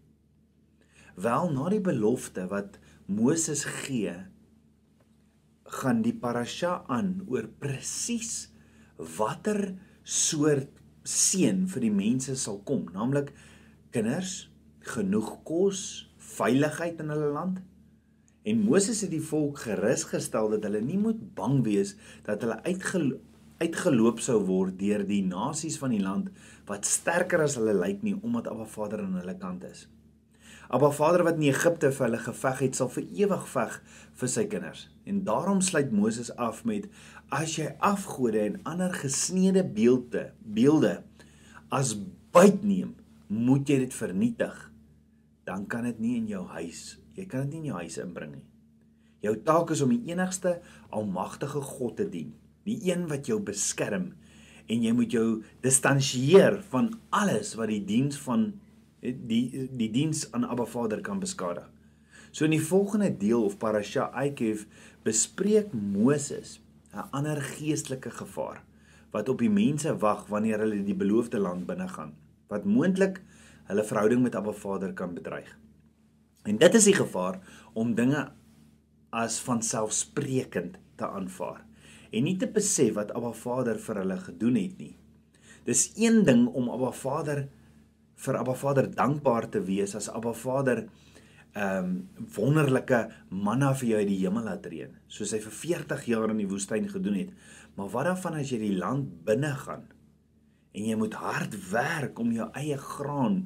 Wel, 1.16 1.48
na 1.54 1.70
die 1.72 1.80
belofte 1.80 2.44
wat 2.50 2.76
Moses 3.08 3.64
gee, 3.64 4.12
gaan 5.80 6.04
die 6.04 6.16
parasha 6.16 6.82
aan 6.90 7.22
oor 7.30 7.48
presies 7.62 8.50
watter 9.16 9.78
soort 10.04 10.76
seën 11.08 11.64
vir 11.70 11.86
die 11.86 11.94
mense 11.94 12.36
sal 12.36 12.60
kom, 12.68 12.84
naamlik 12.92 13.32
kinders 13.94 14.50
genoeg 14.92 15.38
kos, 15.48 16.10
veiligheid 16.36 17.00
in 17.00 17.14
hulle 17.14 17.32
land. 17.32 17.64
En 18.42 18.62
Moses 18.64 19.02
het 19.04 19.10
die 19.12 19.24
volk 19.24 19.58
gerus 19.66 20.06
gestel 20.08 20.48
dat 20.54 20.64
hulle 20.64 20.80
nie 20.80 20.98
moet 20.98 21.20
bang 21.36 21.60
wees 21.66 21.96
dat 22.28 22.40
hulle 22.44 22.60
uitgelo 22.64 23.20
uitgeloop 23.60 24.22
sou 24.24 24.38
word 24.48 24.78
deur 24.80 25.02
die 25.04 25.20
nasies 25.20 25.74
van 25.76 25.92
die 25.92 26.00
land 26.00 26.30
wat 26.68 26.86
sterker 26.88 27.42
as 27.44 27.58
hulle 27.58 27.74
lyk 27.76 28.00
nie 28.06 28.14
omdat 28.24 28.48
Abba 28.48 28.64
Vader 28.64 29.02
aan 29.04 29.18
hulle 29.20 29.34
kant 29.36 29.66
is. 29.68 29.82
Abba 30.72 30.88
Vader 30.96 31.26
wat 31.26 31.36
in 31.36 31.50
Egipte 31.50 31.90
vir 31.92 32.06
hulle 32.06 32.22
geveg 32.24 32.62
het, 32.64 32.78
sal 32.78 32.88
vir 32.94 33.04
ewig 33.18 33.44
veg 33.52 33.76
vir 34.22 34.32
sy 34.32 34.46
kinders. 34.48 34.86
En 35.04 35.20
daarom 35.26 35.60
sluit 35.60 35.92
Moses 35.92 36.32
af 36.40 36.62
met 36.64 36.88
as 37.28 37.58
jy 37.58 37.68
afgode 37.84 38.40
en 38.46 38.56
ander 38.64 38.96
gesneede 38.96 39.66
beelde 39.66 40.30
beelde 40.40 41.00
as 41.68 41.92
byt 42.32 42.64
neem, 42.64 42.96
moet 43.28 43.68
jy 43.68 43.82
dit 43.84 43.94
vernietig 43.94 44.70
dan 45.44 45.66
kan 45.66 45.84
dit 45.84 45.98
nie 46.00 46.16
in 46.20 46.28
jou 46.30 46.44
huis, 46.54 46.99
jy 47.20 47.28
kan 47.28 47.46
dit 47.46 47.56
nie 47.58 47.60
in 47.64 47.70
jou 47.70 47.82
huis 47.84 47.98
inbring 48.02 48.34
nie. 48.38 48.46
Jou 49.20 49.34
taak 49.44 49.70
is 49.74 49.82
om 49.84 49.92
die 49.92 50.12
enigste 50.12 50.58
almagtige 50.96 51.60
God 51.60 51.98
te 52.00 52.08
dien, 52.08 52.32
die 52.64 52.78
een 52.88 53.06
wat 53.10 53.28
jou 53.28 53.38
beskerm 53.44 54.14
en 54.70 54.84
jy 54.84 54.92
moet 54.94 55.12
jou 55.12 55.26
distansieer 55.64 56.60
van 56.70 56.92
alles 57.16 57.56
wat 57.58 57.72
die 57.72 57.82
diens 57.84 58.18
van 58.24 58.52
die 59.00 59.66
die 59.76 59.90
diens 59.92 60.26
aan 60.36 60.44
Abba 60.44 60.66
Vader 60.68 61.00
kan 61.04 61.20
beskadig. 61.20 61.66
So 62.30 62.46
in 62.46 62.54
die 62.54 62.62
volgende 62.62 63.10
deel 63.10 63.42
of 63.42 63.58
parasha 63.58 64.10
Aikev 64.14 64.66
bespreek 65.04 65.72
Moses 65.72 66.60
'n 66.94 67.08
ander 67.10 67.40
geestelike 67.40 68.10
gevaar 68.10 68.62
wat 69.10 69.28
op 69.28 69.38
die 69.38 69.50
mense 69.50 69.96
wag 69.98 70.26
wanneer 70.26 70.58
hulle 70.58 70.84
die 70.84 70.94
beloofde 70.94 71.38
land 71.38 71.66
binne 71.66 71.88
gaan. 71.88 72.14
Wat 72.48 72.64
moontlik 72.64 73.22
hulle 73.64 73.84
verhouding 73.84 74.22
met 74.22 74.34
Abba 74.34 74.52
Vader 74.52 74.92
kan 74.92 75.14
bedreig. 75.14 75.58
En 76.48 76.60
dit 76.60 76.74
is 76.74 76.86
die 76.88 76.96
gevaar 76.96 77.40
om 77.76 77.94
dinge 77.94 78.28
as 79.10 79.40
vanselfsprekend 79.44 80.78
te 80.96 81.08
aanvaar 81.08 81.64
en 82.10 82.26
nie 82.26 82.36
te 82.38 82.48
besef 82.50 82.96
wat 82.96 83.12
Abba 83.14 83.30
Vader 83.36 83.78
vir 83.78 84.00
hulle 84.02 84.16
gedoen 84.18 84.56
het 84.58 84.78
nie. 84.80 84.94
Dis 85.66 85.90
een 85.98 86.24
ding 86.26 86.46
om 86.48 86.70
Abba 86.72 86.90
Vader 86.96 87.44
vir 88.20 88.38
Abba 88.40 88.56
Vader 88.58 88.88
dankbaar 88.90 89.48
te 89.52 89.62
wees 89.66 89.94
as 89.98 90.10
Abba 90.10 90.34
Vader 90.34 90.84
ehm 91.50 91.86
um, 91.86 91.94
wonderlike 92.36 92.98
manna 93.34 93.72
vir 93.74 93.88
jou 93.88 93.98
uit 93.98 94.08
die 94.08 94.20
hemel 94.20 94.44
laat 94.46 94.66
reën, 94.70 94.92
soos 95.10 95.32
hy 95.34 95.40
vir 95.42 95.54
40 95.56 96.04
jaar 96.06 96.30
in 96.30 96.38
die 96.38 96.46
woestyn 96.46 96.86
gedoen 96.86 97.16
het. 97.24 97.32
Maar 97.74 97.88
wat 97.90 98.06
dan 98.06 98.20
van 98.22 98.36
as 98.38 98.52
jy 98.52 98.60
die 98.62 98.76
land 98.78 99.08
binne 99.26 99.50
gaan 99.64 99.88
en 100.70 100.86
jy 100.86 100.94
moet 100.94 101.16
hard 101.18 101.56
werk 101.72 102.20
om 102.22 102.30
jou 102.30 102.46
eie 102.54 102.76
graan 102.78 103.40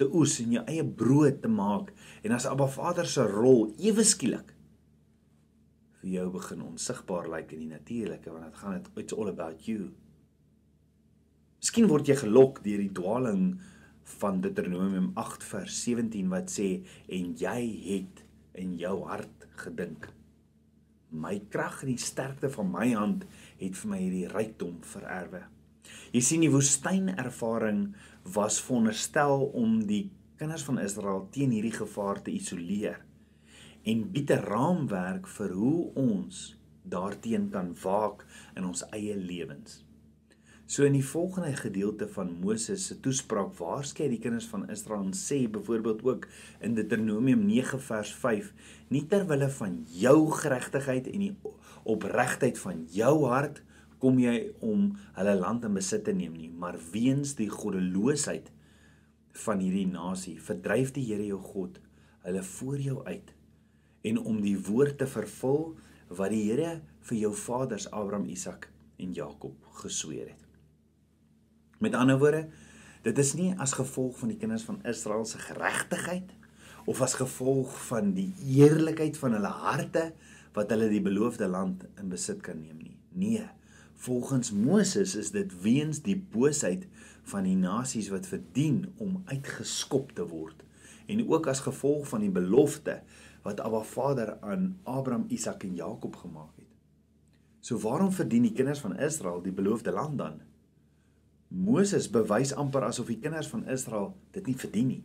te 0.00 0.08
oes 0.16 0.38
en 0.40 0.56
jou 0.56 0.62
eie 0.64 0.84
brood 1.02 1.42
te 1.42 1.50
maak 1.52 1.92
en 2.24 2.32
as 2.36 2.48
Abba 2.48 2.68
Vader 2.72 3.08
se 3.08 3.26
rol 3.28 3.68
ewe 3.78 4.04
skielik 4.06 4.54
vir 6.00 6.14
jou 6.14 6.28
begin 6.32 6.62
onsigbaar 6.64 7.28
lyk 7.28 7.34
like 7.34 7.56
in 7.56 7.66
die 7.66 7.74
natuurlike 7.74 8.32
want 8.32 8.48
dit 8.48 8.62
gaan 8.62 8.78
dit 8.78 9.02
it's 9.02 9.16
all 9.16 9.28
about 9.28 9.68
you. 9.68 9.90
Miskien 11.60 11.90
word 11.90 12.08
jy 12.08 12.16
gelok 12.22 12.62
deur 12.64 12.80
die 12.80 12.94
dwaling 12.96 13.44
van 14.16 14.40
Deuteronomium 14.40 15.10
8 15.20 15.44
vers 15.44 15.82
17 15.84 16.32
wat 16.32 16.48
sê 16.48 16.70
en 17.12 17.34
jy 17.36 17.60
het 17.84 18.24
in 18.58 18.72
jou 18.80 18.96
hart 19.10 19.46
gedink 19.60 20.08
my 21.10 21.36
krag 21.52 21.82
en 21.84 21.92
die 21.92 22.00
sterkte 22.00 22.48
van 22.54 22.70
my 22.72 22.88
hand 22.94 23.26
het 23.60 23.76
vir 23.76 23.90
my 23.92 23.98
hierdie 24.00 24.28
rykdom 24.30 24.78
vererwe. 24.86 25.42
Jy 26.12 26.20
sien 26.20 26.40
die 26.40 26.52
woestynervaring 26.52 27.94
was 28.34 28.60
veronderstel 28.60 29.46
om 29.54 29.86
die 29.86 30.10
kinders 30.40 30.64
van 30.64 30.80
Israel 30.82 31.26
teen 31.34 31.52
hierdie 31.54 31.76
gevaar 31.76 32.22
te 32.22 32.32
isoleer 32.32 33.02
en 33.90 34.10
bied 34.12 34.30
'n 34.30 34.44
raamwerk 34.44 35.26
vir 35.26 35.52
hoe 35.52 35.92
ons 35.94 36.56
daarteen 36.82 37.50
kan 37.50 37.76
waak 37.82 38.26
in 38.56 38.64
ons 38.64 38.82
eie 38.90 39.16
lewens. 39.16 39.84
So 40.70 40.84
in 40.86 40.94
die 40.94 41.04
volgende 41.04 41.56
gedeelte 41.56 42.06
van 42.08 42.36
Moses 42.40 42.84
se 42.86 43.00
toespraak 43.02 43.56
waarskei 43.58 44.08
die 44.08 44.20
kinders 44.22 44.46
van 44.46 44.68
Israel 44.70 45.00
en 45.02 45.16
sê 45.18 45.50
byvoorbeeld 45.50 46.04
ook 46.06 46.28
in 46.60 46.74
Deuteronomium 46.74 47.42
9 47.46 47.80
vers 47.80 48.12
5 48.14 48.52
nie 48.88 49.06
ter 49.06 49.26
wille 49.26 49.48
van 49.50 49.80
jou 49.86 50.30
geregtigheid 50.30 51.10
en 51.10 51.18
die 51.18 51.36
opregtheid 51.82 52.58
van 52.58 52.86
jou 52.94 53.26
hart 53.26 53.62
kom 54.00 54.18
jy 54.20 54.50
om 54.64 54.90
hulle 55.16 55.36
land 55.38 55.66
in 55.68 55.76
besit 55.76 56.06
te 56.06 56.14
neem 56.16 56.34
nie, 56.36 56.48
maar 56.48 56.78
weens 56.92 57.36
die 57.38 57.50
goddeloosheid 57.52 58.50
van 59.44 59.60
hierdie 59.62 59.88
nasie 59.90 60.38
verdryf 60.42 60.94
die 60.96 61.06
Here 61.10 61.26
jou 61.26 61.40
God 61.52 61.78
hulle 62.24 62.42
voor 62.44 62.80
jou 62.82 62.98
uit 63.06 63.34
en 64.10 64.18
om 64.18 64.40
die 64.42 64.56
woord 64.56 64.98
te 65.00 65.08
vervul 65.08 65.74
wat 66.08 66.32
die 66.32 66.46
Here 66.48 66.80
vir 67.08 67.18
jou 67.20 67.32
vaders 67.36 67.88
Abraham, 67.92 68.26
Isak 68.32 68.68
en 69.00 69.12
Jakob 69.16 69.56
gesweer 69.80 70.32
het. 70.32 70.46
Met 71.80 71.94
ander 71.96 72.18
woorde, 72.20 72.48
dit 73.04 73.18
is 73.18 73.32
nie 73.38 73.52
as 73.60 73.76
gevolg 73.78 74.18
van 74.20 74.32
die 74.32 74.40
kinders 74.40 74.66
van 74.68 74.82
Israel 74.88 75.24
se 75.24 75.40
geregtigheid 75.40 76.34
of 76.90 77.00
as 77.04 77.16
gevolg 77.20 77.72
van 77.88 78.12
die 78.16 78.32
eerlikheid 78.56 79.16
van 79.20 79.36
hulle 79.36 79.54
harte 79.62 80.10
wat 80.56 80.72
hulle 80.74 80.90
die 80.90 81.04
beloofde 81.04 81.48
land 81.48 81.86
in 82.00 82.10
besit 82.12 82.42
kan 82.44 82.60
neem 82.60 82.80
nie. 82.82 82.96
Nee, 83.12 83.46
Volgens 84.00 84.48
Moses 84.52 85.12
is 85.14 85.28
dit 85.30 85.50
weens 85.60 85.98
die 86.00 86.16
boosheid 86.16 86.86
van 87.28 87.44
die 87.44 87.56
nasies 87.56 88.08
wat 88.08 88.24
verdien 88.30 88.86
om 88.96 89.18
uitgeskop 89.28 90.14
te 90.16 90.24
word 90.24 90.62
en 91.10 91.20
ook 91.28 91.50
as 91.52 91.60
gevolg 91.66 92.06
van 92.08 92.24
die 92.24 92.32
belofte 92.32 93.02
wat 93.44 93.60
Abba 93.60 93.82
Vader 93.84 94.38
aan 94.40 94.78
Abraham, 94.88 95.26
Isak 95.28 95.66
en 95.68 95.76
Jakob 95.76 96.16
gemaak 96.16 96.56
het. 96.56 96.70
So 97.60 97.76
waarom 97.84 98.08
verdien 98.12 98.48
die 98.48 98.54
kinders 98.56 98.80
van 98.80 98.96
Israel 98.96 99.42
die 99.44 99.52
beloofde 99.52 99.92
land 99.92 100.16
dan? 100.18 100.40
Moses 101.48 102.08
bewys 102.08 102.54
amper 102.56 102.88
asof 102.88 103.12
die 103.12 103.20
kinders 103.20 103.52
van 103.52 103.68
Israel 103.68 104.14
dit 104.32 104.46
nie 104.48 104.56
verdien 104.56 104.94
nie. 104.96 105.02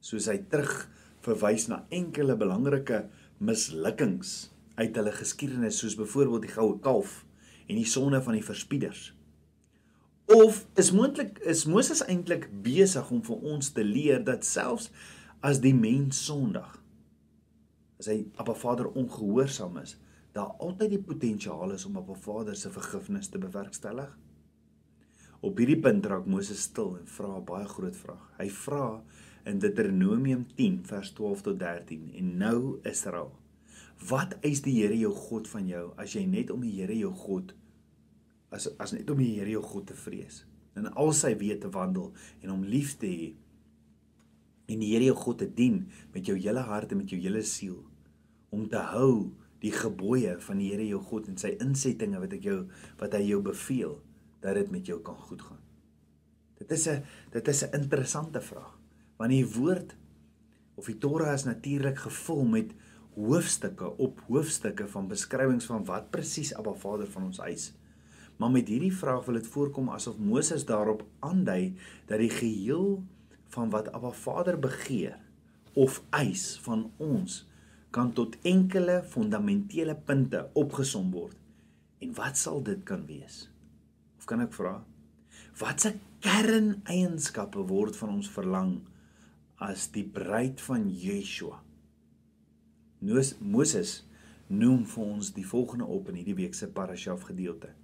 Soos 0.00 0.30
hy 0.30 0.38
terug 0.48 0.86
verwys 1.20 1.68
na 1.68 1.84
enkele 1.92 2.38
belangrike 2.40 3.10
mislukkings 3.44 4.54
uit 4.78 4.96
hulle 4.96 5.12
geskiedenis 5.12 5.82
soos 5.82 6.00
byvoorbeeld 6.00 6.48
die 6.48 6.56
goue 6.56 6.78
kalf 6.80 7.26
en 7.70 7.78
die 7.78 7.88
sonde 7.88 8.20
van 8.22 8.36
die 8.36 8.44
verspieders. 8.44 9.10
Of 10.30 10.64
is 10.78 10.92
moontlik 10.94 11.38
is 11.46 11.64
Moses 11.66 12.02
eintlik 12.06 12.48
besig 12.62 13.10
om 13.10 13.22
vir 13.26 13.46
ons 13.54 13.72
te 13.74 13.84
leer 13.86 14.22
dat 14.26 14.46
selfs 14.46 14.90
as 15.46 15.62
die 15.62 15.74
mens 15.74 16.20
sondig 16.26 16.76
as 18.00 18.08
hy 18.08 18.22
Abba 18.40 18.54
Vader 18.56 18.86
ongehoorsaam 18.96 19.74
is, 19.82 19.98
daar 20.32 20.54
altyd 20.64 20.94
die 20.94 21.02
potensiaal 21.04 21.74
is 21.74 21.84
om 21.84 21.98
Abba 22.00 22.14
Vader 22.16 22.56
se 22.56 22.70
vergifnis 22.72 23.28
te 23.28 23.40
bewerkstellig? 23.42 24.14
Op 25.44 25.60
hierdie 25.60 25.76
punt 25.84 26.08
raak 26.08 26.24
Moses 26.28 26.62
stil 26.68 26.94
en 26.96 27.10
vra 27.16 27.36
'n 27.36 27.44
baie 27.44 27.68
groot 27.68 27.96
vraag. 27.96 28.24
Hy 28.38 28.48
vra 28.48 29.02
in 29.44 29.58
Deuteronomium 29.58 30.46
10 30.56 30.80
vers 30.84 31.12
12 31.12 31.42
tot 31.42 31.58
13 31.58 32.10
en 32.14 32.36
nou 32.38 32.80
Israel 32.84 33.32
Wat 34.08 34.38
eis 34.40 34.62
die 34.64 34.78
Here 34.78 34.96
jou 34.96 35.12
God 35.12 35.48
van 35.50 35.66
jou 35.68 35.90
as 36.00 36.14
jy 36.16 36.22
net 36.24 36.50
om 36.52 36.62
die 36.64 36.72
Here 36.78 36.96
jou 36.96 37.12
God 37.26 37.52
as 38.54 38.68
as 38.82 38.94
net 38.96 39.10
om 39.10 39.20
die 39.20 39.36
Here 39.38 39.50
jou 39.54 39.62
God 39.62 39.90
te 39.90 39.98
vrees 39.98 40.44
en 40.78 40.88
al 40.94 41.12
sy 41.16 41.34
weë 41.38 41.60
te 41.62 41.70
wandel 41.74 42.12
en 42.42 42.52
hom 42.52 42.66
lief 42.66 42.96
te 43.00 43.10
hê 43.10 43.30
en 44.70 44.82
die 44.82 44.92
Here 44.94 45.10
jou 45.10 45.18
God 45.18 45.42
te 45.42 45.48
dien 45.60 45.84
met 46.14 46.26
jou 46.26 46.36
hele 46.38 46.64
hart 46.66 46.92
en 46.92 47.02
met 47.02 47.10
jou 47.10 47.20
hele 47.20 47.42
siel 47.46 47.78
om 48.54 48.66
te 48.70 48.82
hou 48.92 49.30
die 49.62 49.72
gebooie 49.74 50.36
van 50.40 50.60
die 50.60 50.70
Here 50.72 50.86
jou 50.88 51.00
God 51.10 51.28
en 51.30 51.38
sy 51.40 51.54
insettinge 51.62 52.20
wat 52.22 52.36
ek 52.36 52.46
jou 52.48 52.60
wat 53.00 53.16
hy 53.16 53.24
jou 53.28 53.40
beveel 53.44 53.98
dat 54.40 54.56
dit 54.56 54.70
met 54.72 54.86
jou 54.88 54.96
kan 55.04 55.18
goed 55.20 55.42
gaan. 55.44 55.60
Dit 56.58 56.70
is 56.72 56.88
'n 56.88 57.02
dit 57.32 57.48
is 57.48 57.62
'n 57.64 57.74
interessante 57.74 58.40
vraag 58.40 58.78
want 59.18 59.30
die 59.30 59.44
woord 59.44 59.96
of 60.74 60.86
die 60.86 60.98
Torah 60.98 61.34
is 61.34 61.44
natuurlik 61.44 61.98
gevul 61.98 62.44
met 62.44 62.72
hoofstukke 63.14 63.96
op 63.98 64.20
hoofstukke 64.28 64.88
van 64.88 65.08
beskrywings 65.08 65.66
van 65.68 65.84
wat 65.84 66.10
presies 66.10 66.54
Abba 66.54 66.72
Vader 66.72 67.06
van 67.06 67.24
ons 67.24 67.38
eis. 67.38 67.72
Maar 68.40 68.50
met 68.50 68.68
hierdie 68.72 68.94
vraag 68.96 69.26
wil 69.28 69.36
dit 69.36 69.48
voorkom 69.52 69.90
asof 69.92 70.16
Moses 70.18 70.64
daarop 70.64 71.04
aandui 71.20 71.74
dat 72.08 72.22
die 72.22 72.32
geheel 72.32 73.02
van 73.52 73.68
wat 73.70 73.90
Abba 73.92 74.10
Vader 74.16 74.56
begeer 74.58 75.18
of 75.76 76.00
eis 76.16 76.56
van 76.64 76.86
ons 76.96 77.42
kan 77.90 78.12
tot 78.16 78.38
enkele 78.46 79.02
fundamentele 79.04 79.96
punte 79.96 80.46
opgesom 80.56 81.10
word. 81.12 81.36
En 82.00 82.14
wat 82.16 82.38
sal 82.38 82.62
dit 82.64 82.80
kan 82.88 83.02
wees? 83.06 83.50
Of 84.16 84.24
kan 84.30 84.40
ek 84.40 84.54
vra? 84.56 84.78
Watse 85.60 85.92
kerneienskappe 86.24 87.66
word 87.68 87.98
van 87.98 88.14
ons 88.14 88.30
verlang 88.32 88.78
as 89.60 89.90
die 89.92 90.06
bruid 90.06 90.62
van 90.64 90.88
Yeshua? 90.88 91.60
Moses 93.04 93.98
noem 94.48 94.86
vir 94.88 95.04
ons 95.04 95.34
die 95.36 95.46
volgende 95.46 95.84
op 95.84 96.08
in 96.08 96.22
hierdie 96.22 96.38
week 96.40 96.56
se 96.56 96.70
parasha 96.72 97.18
gedeelte. 97.20 97.74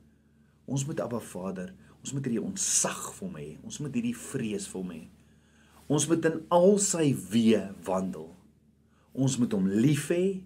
Ons 0.66 0.87
moet 0.87 1.00
Abba 1.00 1.20
Vader, 1.23 1.70
ons 2.02 2.12
moet 2.14 2.26
hierdie 2.26 2.42
ontsag 2.42 3.12
vir 3.16 3.26
hom 3.26 3.38
hê. 3.38 3.50
Ons 3.66 3.78
moet 3.82 3.94
hierdie 3.94 4.16
vrees 4.18 4.66
vir 4.70 4.80
hom 4.82 4.92
hê. 4.94 5.04
Ons 5.87 6.08
moet 6.11 6.26
in 6.26 6.40
al 6.54 6.76
sy 6.82 7.12
weë 7.14 7.62
wandel. 7.87 8.28
Ons 9.16 9.38
moet 9.40 9.52
hom 9.54 9.68
lief 9.70 10.11
hê 10.11 10.42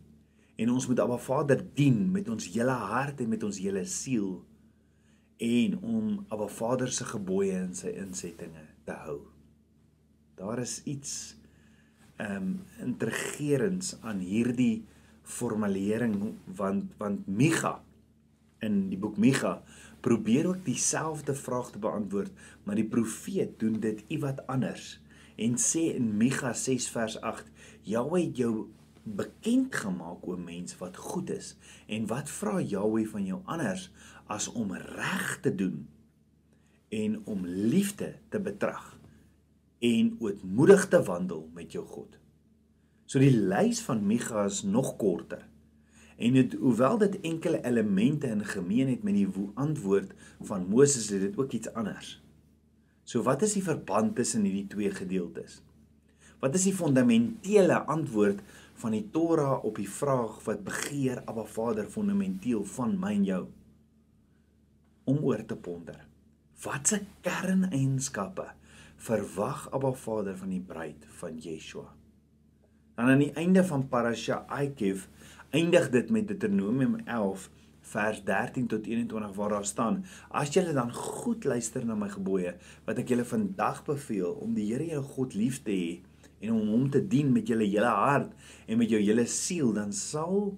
en 0.61 0.73
ons 0.75 0.87
moet 0.91 1.01
Abba 1.01 1.17
Vader 1.25 1.63
dien 1.77 2.05
met 2.13 2.29
ons 2.29 2.51
hele 2.53 2.77
hart 2.93 3.23
en 3.25 3.33
met 3.33 3.45
ons 3.47 3.61
hele 3.65 3.83
siel 3.89 4.39
en 5.41 5.77
om 5.81 6.09
Abba 6.29 6.49
Vader 6.53 6.93
se 6.93 7.07
gebooie 7.09 7.57
en 7.57 7.73
sy 7.77 7.95
insettinge 7.97 8.67
te 8.85 8.97
hou. 9.07 9.23
Daar 10.37 10.61
is 10.61 10.81
iets 10.85 11.37
ehm 12.21 12.37
um, 12.37 12.49
intrigerends 12.85 13.95
aan 14.05 14.21
hierdie 14.21 14.85
formulering 15.25 16.35
want 16.45 16.93
want 17.01 17.25
Micha 17.29 17.79
in 18.61 18.91
die 18.91 18.99
boek 19.01 19.17
Micha 19.17 19.63
probeer 20.01 20.47
ook 20.49 20.65
dieselfde 20.65 21.35
vraag 21.35 21.71
te 21.71 21.79
beantwoord, 21.79 22.33
maar 22.63 22.75
die 22.75 22.89
profeet 22.89 23.59
doen 23.59 23.81
dit 23.81 24.05
iewat 24.09 24.47
anders 24.47 25.01
en 25.41 25.57
sê 25.57 25.87
in 25.97 26.11
Micha 26.21 26.53
6 26.53 26.89
vers 26.93 27.17
8: 27.21 27.47
Jahwe 27.89 28.21
het 28.21 28.37
jou 28.37 28.69
bekend 29.03 29.75
gemaak 29.75 30.27
o 30.29 30.37
mens 30.37 30.77
wat 30.79 30.97
goed 30.97 31.31
is 31.33 31.55
en 31.89 32.07
wat 32.11 32.31
vra 32.31 32.61
Jahwe 32.61 33.07
van 33.09 33.25
jou 33.25 33.41
anders 33.45 33.89
as 34.31 34.49
om 34.53 34.75
reg 34.77 35.39
te 35.43 35.55
doen 35.55 35.89
en 36.91 37.21
om 37.25 37.47
liefde 37.47 38.15
te 38.29 38.41
betrag 38.41 38.99
en 39.81 40.17
ootmoedig 40.21 40.89
te 40.89 41.03
wandel 41.03 41.47
met 41.55 41.73
jou 41.73 41.87
God. 41.87 42.19
So 43.07 43.19
die 43.19 43.33
lys 43.33 43.81
van 43.83 44.05
Micha 44.07 44.45
is 44.45 44.63
nog 44.63 44.97
korter. 45.01 45.47
En 46.21 46.37
dit 46.37 46.53
hoewel 46.61 46.99
dit 47.01 47.21
enkele 47.25 47.63
elemente 47.65 48.29
in 48.29 48.45
gemeen 48.45 48.89
het 48.89 49.03
met 49.03 49.15
die 49.15 49.29
antwoord 49.55 50.13
van 50.41 50.67
Moses, 50.69 51.09
het 51.09 51.21
dit 51.21 51.39
ook 51.39 51.53
iets 51.57 51.73
anders. 51.73 52.19
So 53.09 53.25
wat 53.25 53.43
is 53.43 53.57
die 53.57 53.65
verband 53.65 54.15
tussen 54.19 54.45
hierdie 54.45 54.67
twee 54.69 54.91
gedeeltes? 54.93 55.63
Wat 56.41 56.55
is 56.55 56.67
die 56.69 56.75
fundamentele 56.77 57.79
antwoord 57.89 58.43
van 58.83 58.95
die 58.97 59.07
Torah 59.13 59.65
op 59.65 59.81
die 59.81 59.89
vraag 59.89 60.37
wat 60.45 60.65
begeer 60.65 61.23
Abba 61.25 61.47
Vader 61.49 61.89
fundamenteel 61.89 62.65
van 62.77 62.95
my 63.01 63.15
en 63.17 63.25
jou 63.25 63.41
om 65.09 65.25
oor 65.25 65.45
te 65.45 65.57
ponder? 65.57 66.05
Wat 66.61 66.93
se 66.93 67.01
kerneienskappe 67.25 68.51
verwag 69.01 69.67
Abba 69.73 69.93
Vader 69.97 70.37
van 70.37 70.53
die 70.53 70.63
bruid 70.65 71.09
van 71.21 71.41
Yeshua? 71.41 71.89
Dan 72.95 73.09
aan 73.09 73.25
die 73.25 73.33
einde 73.41 73.65
van 73.65 73.89
Parasha 73.89 74.45
Aikev 74.53 75.09
eindig 75.51 75.91
dit 75.91 76.11
met 76.11 76.29
Deuteronomium 76.29 77.01
11 77.05 77.51
vers 77.91 78.23
13 78.25 78.67
tot 78.67 78.87
21 78.87 79.35
waar 79.35 79.49
daar 79.49 79.67
staan: 79.67 80.05
As 80.29 80.53
julle 80.55 80.73
dan 80.73 80.93
goed 80.95 81.45
luister 81.45 81.85
na 81.87 81.97
my 81.99 82.09
gebooie 82.09 82.55
wat 82.87 83.01
ek 83.03 83.11
julle 83.11 83.27
vandag 83.27 83.83
beveel 83.87 84.37
om 84.45 84.55
die 84.55 84.69
Here 84.71 84.87
jou 84.93 85.03
God 85.17 85.35
lief 85.35 85.63
te 85.67 85.75
hê 85.75 86.01
en 86.41 86.55
om 86.55 86.69
hom 86.73 86.91
te 86.91 87.03
dien 87.03 87.33
met 87.33 87.49
julle 87.51 87.67
hele 87.67 87.91
hart 87.91 88.31
en 88.67 88.79
met 88.79 88.91
jou 88.91 89.01
hele 89.03 89.27
siel, 89.27 89.73
dan 89.77 89.93
sal 89.93 90.55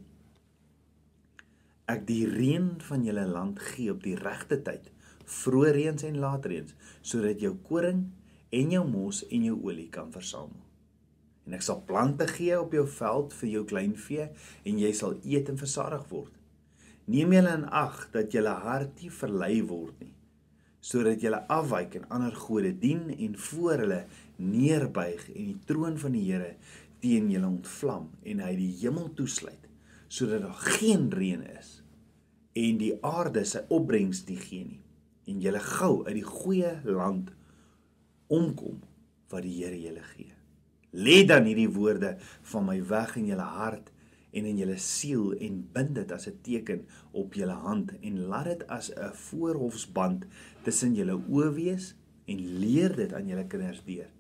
ek 1.91 2.05
die 2.07 2.27
reën 2.29 2.69
van 2.87 3.05
julle 3.05 3.25
land 3.27 3.59
gee 3.73 3.91
op 3.91 4.03
die 4.05 4.15
regte 4.17 4.61
tyd, 4.63 4.93
vroeë 5.27 5.73
reëns 5.75 6.05
en 6.07 6.21
laat 6.23 6.47
reëns, 6.47 6.77
sodat 7.03 7.43
jou 7.43 7.57
koring 7.67 8.05
en 8.53 8.77
jou 8.77 8.85
mos 8.87 9.25
en 9.31 9.49
jou 9.49 9.57
olie 9.65 9.89
kan 9.91 10.13
versamel. 10.15 10.61
En 11.47 11.57
ek 11.57 11.65
sal 11.67 11.83
plante 11.87 12.27
gee 12.31 12.59
op 12.61 12.75
jou 12.77 12.85
veld 12.87 13.35
vir 13.41 13.49
jou 13.57 13.65
kleinvee 13.73 14.29
en 14.69 14.79
jy 14.79 14.93
sal 14.95 15.17
eet 15.27 15.51
en 15.51 15.59
versadig 15.59 16.05
word. 16.11 16.33
Neem 17.11 17.35
julle 17.35 17.55
in 17.59 17.65
ag 17.67 18.05
dat 18.15 18.35
julle 18.35 18.53
hart 18.63 19.01
nie 19.03 19.11
verlei 19.11 19.57
word 19.67 19.97
nie, 20.05 20.13
sodat 20.79 21.23
julle 21.23 21.41
afwyk 21.51 21.97
en 21.99 22.07
ander 22.15 22.37
gode 22.45 22.71
dien 22.79 23.09
en 23.17 23.35
voor 23.49 23.83
hulle 23.83 24.05
neerbuig 24.39 25.27
en 25.35 25.49
die 25.51 25.59
troon 25.67 25.99
van 25.99 26.15
die 26.15 26.25
Here 26.29 26.55
teen 27.03 27.29
julle 27.31 27.51
ontvlam 27.51 28.07
en 28.23 28.43
hy 28.47 28.53
die 28.59 28.71
hemel 28.85 29.11
toesluit 29.19 29.67
sodat 30.13 30.45
daar 30.45 30.63
geen 30.77 31.09
reën 31.11 31.43
is 31.57 31.81
en 32.59 32.79
die 32.79 32.93
aarde 33.07 33.43
sy 33.49 33.65
opbrengs 33.73 34.23
nie 34.29 34.39
gee 34.39 34.67
nie 34.69 34.83
en 35.33 35.43
julle 35.43 35.63
gou 35.65 35.95
uit 36.07 36.15
die 36.19 36.27
goeie 36.29 36.73
land 36.87 37.33
omkom 38.33 38.79
wat 39.33 39.47
die 39.47 39.59
Here 39.63 39.79
julle 39.79 40.05
gee. 40.15 40.42
Lê 40.93 41.23
dan 41.25 41.49
hierdie 41.49 41.71
woorde 41.73 42.17
van 42.53 42.67
my 42.69 42.79
weg 42.89 43.17
in 43.17 43.27
julle 43.33 43.49
hart 43.57 43.93
en 44.33 44.49
in 44.49 44.59
julle 44.61 44.79
siel 44.81 45.33
en 45.45 45.61
bind 45.73 45.95
dit 45.97 46.13
as 46.13 46.29
'n 46.29 46.39
teken 46.43 46.87
op 47.13 47.35
julle 47.35 47.57
hand 47.67 47.93
en 48.01 48.25
laat 48.29 48.45
dit 48.45 48.67
as 48.67 48.93
'n 48.93 49.13
voorhofsband 49.13 50.27
tussen 50.65 50.95
julle 50.95 51.17
oë 51.17 51.53
wees 51.55 51.95
en 52.27 52.39
leer 52.61 52.97
dit 52.97 53.13
aan 53.13 53.29
julle 53.29 53.47
kinders 53.47 53.83
deur 53.85 54.11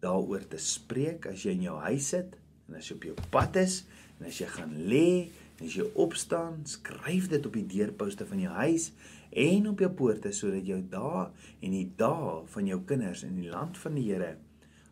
daaroor 0.00 0.48
te 0.48 0.58
spreek 0.58 1.26
as 1.26 1.42
jy 1.42 1.56
in 1.58 1.66
jou 1.66 1.78
huis 1.88 2.08
sit 2.14 2.36
en 2.68 2.78
as 2.78 2.88
jy 2.88 2.96
op 2.96 3.06
jou 3.08 3.16
pad 3.30 3.56
is 3.56 3.84
en 4.18 4.26
as 4.26 4.38
jy 4.38 4.46
gaan 4.46 4.74
lê 4.90 5.30
en 5.58 5.66
as 5.66 5.74
jy 5.74 5.86
opstaan, 5.94 6.62
skryf 6.70 7.28
dit 7.28 7.46
op 7.46 7.56
die 7.58 7.66
deurposte 7.66 8.26
van 8.26 8.40
jou 8.40 8.52
huis 8.52 8.92
en 9.30 9.68
op 9.68 9.82
jou 9.82 9.90
poorte 9.90 10.32
sodat 10.32 10.66
jou 10.66 10.78
dae 10.90 11.24
en 11.60 11.74
die 11.74 11.88
dae 11.96 12.44
van 12.54 12.66
jou 12.66 12.80
kinders 12.86 13.24
in 13.26 13.40
die 13.40 13.50
land 13.50 13.78
van 13.78 13.98
die 13.98 14.06
Here 14.12 14.36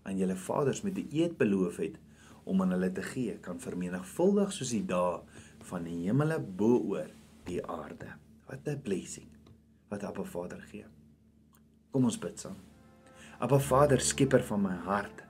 aan 0.06 0.18
julle 0.20 0.36
vaders 0.38 0.82
met 0.86 0.98
'n 0.98 1.08
eed 1.10 1.36
beloof 1.38 1.76
het 1.82 1.98
om 2.44 2.62
aan 2.62 2.70
hulle 2.70 2.92
te 2.92 3.02
gee 3.02 3.38
kan 3.42 3.60
vermenigvuldig 3.60 4.52
soos 4.52 4.70
die 4.70 4.86
dae 4.86 5.20
van 5.70 5.84
die 5.84 6.06
hemele 6.06 6.38
bo 6.40 6.78
oor 6.78 7.10
die 7.44 7.62
aarde. 7.66 8.14
Wat 8.46 8.68
'n 8.68 8.82
blessing 8.82 9.28
wat 9.88 10.04
Abba 10.04 10.22
Vader 10.25 10.60
gee. 10.70 10.86
Kom 11.90 12.04
ons 12.04 12.18
bid 12.18 12.40
saam. 12.40 12.56
Abba 13.38 13.58
Vader, 13.58 14.00
skieper 14.00 14.42
van 14.42 14.62
my 14.62 14.75
hart. 14.86 15.22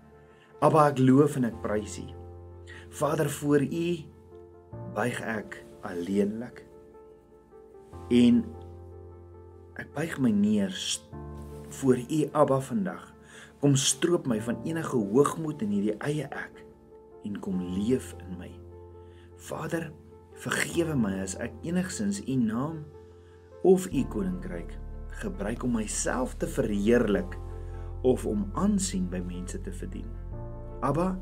Abba, 0.61 0.89
ek 0.91 0.99
loof 0.99 1.37
en 1.37 1.45
ek 1.45 1.59
prys 1.63 1.99
U. 1.99 2.07
Vader, 2.89 3.31
voor 3.31 3.63
U 3.63 3.87
buig 4.95 5.21
ek 5.21 5.65
alleenlik. 5.83 6.65
En 8.11 8.45
ek 9.77 9.93
buig 9.95 10.19
my 10.19 10.31
neer 10.31 10.73
voor 11.69 11.97
U, 11.97 12.29
Abba, 12.33 12.61
vandag. 12.61 13.16
Kom 13.61 13.77
stroop 13.77 14.27
my 14.29 14.37
van 14.45 14.59
enige 14.69 14.97
hoogmoed 14.97 15.63
in 15.65 15.73
hierdie 15.73 15.97
eie 16.05 16.27
ek 16.29 16.63
en 17.27 17.39
kom 17.43 17.63
leef 17.79 18.13
in 18.21 18.37
my. 18.39 18.51
Vader, 19.49 19.89
vergewe 20.45 20.97
my 20.99 21.15
as 21.23 21.35
ek 21.43 21.55
enigsins 21.65 22.21
U 22.29 22.37
naam 22.37 22.83
of 23.67 23.89
U 23.89 24.03
koninkryk 24.13 24.77
gebruik 25.23 25.65
om 25.65 25.79
myself 25.79 26.37
te 26.37 26.49
verheerlik 26.51 27.39
of 28.07 28.27
om 28.29 28.45
aansien 28.61 29.09
by 29.11 29.23
mense 29.25 29.59
te 29.65 29.73
verdien. 29.73 30.09
Abba, 30.85 31.15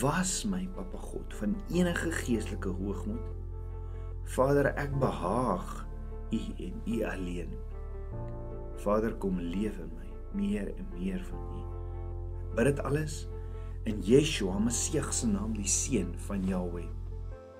was 0.00 0.44
my 0.48 0.64
Papa 0.74 0.98
God 0.98 1.34
van 1.36 1.54
enige 1.68 2.10
geestelike 2.24 2.72
hoogmoed. 2.78 3.20
Vader, 4.32 4.72
ek 4.80 4.96
behaag 4.98 5.84
U 6.32 6.40
en 6.64 6.80
U 6.88 7.02
alleen. 7.12 7.52
Vader, 8.82 9.14
kom 9.20 9.38
leef 9.38 9.76
in 9.84 9.92
my 9.92 10.05
meer 10.36 10.70
en 10.76 10.86
meer 10.98 11.24
van 11.30 11.48
U 11.52 11.66
bid 12.56 12.70
dit 12.70 12.82
alles 12.88 13.26
in 13.84 14.00
Yeshua 14.02 14.58
Messie 14.58 15.02
se 15.12 15.28
naam, 15.28 15.52
die 15.54 15.68
seun 15.68 16.14
van 16.26 16.44
Jahweh. 16.48 16.88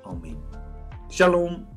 Amen. 0.08 0.40
Shalom. 1.10 1.75